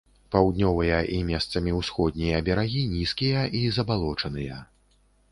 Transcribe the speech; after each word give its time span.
Паўднёвыя 0.33 0.99
і 1.17 1.17
месцамі 1.31 1.73
ўсходнія 1.79 2.39
берагі 2.47 2.81
нізкія 2.93 3.43
і 3.61 3.61
забалочаныя. 3.77 4.57